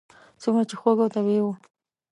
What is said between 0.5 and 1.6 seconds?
چې خوږ او طبیعي و.